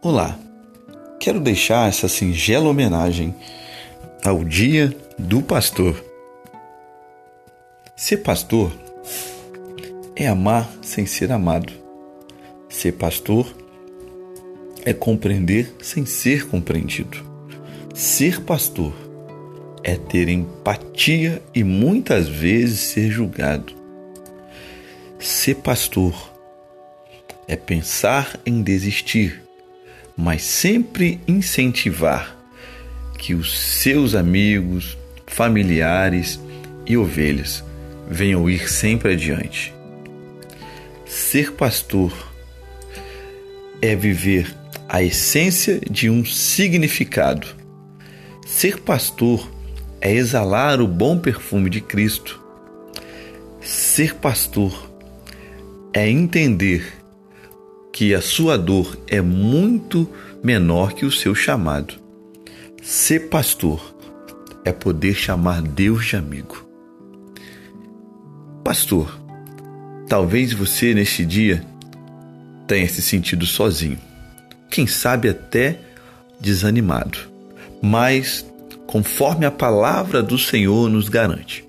[0.00, 0.38] Olá,
[1.18, 3.34] quero deixar essa singela homenagem
[4.24, 6.04] ao Dia do Pastor.
[7.96, 8.72] Ser pastor
[10.14, 11.72] é amar sem ser amado.
[12.68, 13.52] Ser pastor
[14.84, 17.18] é compreender sem ser compreendido.
[17.92, 18.94] Ser pastor
[19.82, 23.74] é ter empatia e muitas vezes ser julgado.
[25.18, 26.14] Ser pastor
[27.48, 29.47] é pensar em desistir
[30.18, 32.36] mas sempre incentivar
[33.16, 36.40] que os seus amigos, familiares
[36.84, 37.62] e ovelhas
[38.10, 39.72] venham ir sempre adiante.
[41.06, 42.12] Ser pastor
[43.80, 44.52] é viver
[44.88, 47.46] a essência de um significado.
[48.44, 49.48] Ser pastor
[50.00, 52.42] é exalar o bom perfume de Cristo.
[53.60, 54.90] Ser pastor
[55.92, 56.97] é entender
[57.98, 60.08] que a sua dor é muito
[60.40, 61.94] menor que o seu chamado.
[62.80, 63.92] Ser pastor
[64.64, 66.64] é poder chamar Deus de amigo.
[68.62, 69.20] Pastor,
[70.08, 71.66] talvez você neste dia
[72.68, 73.98] tenha se sentido sozinho,
[74.70, 75.80] quem sabe até
[76.40, 77.18] desanimado,
[77.82, 78.46] mas
[78.86, 81.64] conforme a palavra do Senhor nos garante,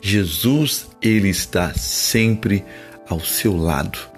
[0.00, 2.64] Jesus ele está sempre
[3.06, 4.13] ao seu lado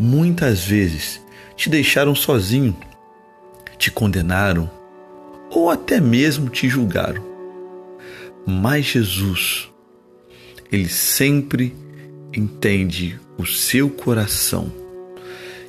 [0.00, 1.20] muitas vezes
[1.54, 2.74] te deixaram sozinho,
[3.76, 4.70] te condenaram
[5.50, 7.22] ou até mesmo te julgaram.
[8.46, 9.68] Mas Jesus,
[10.72, 11.76] ele sempre
[12.34, 14.72] entende o seu coração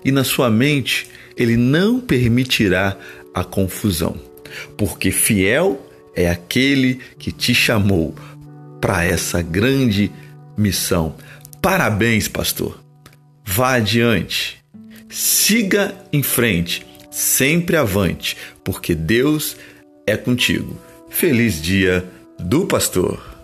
[0.06, 2.98] e na sua mente ele não permitirá
[3.34, 4.16] a confusão,
[4.78, 8.16] porque fiel é aquele que te chamou
[8.80, 10.10] para essa grande
[10.58, 11.16] missão.
[11.62, 12.82] Parabéns, pastor.
[13.44, 14.64] Vá adiante,
[15.10, 19.58] siga em frente, sempre avante, porque Deus
[20.08, 20.80] é contigo.
[21.10, 22.06] Feliz Dia
[22.40, 23.41] do Pastor!